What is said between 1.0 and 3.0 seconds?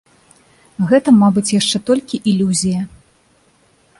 мабыць, яшчэ толькі ілюзія.